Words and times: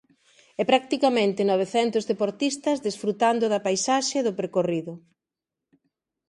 E 0.61 0.63
practicamente 0.71 1.47
novecentos 1.51 2.07
deportistas 2.11 2.77
desfrutando 2.85 3.45
da 3.53 3.63
paisaxe 3.67 4.15
e 4.17 4.25
do 4.27 4.33
percorrido. 4.39 4.93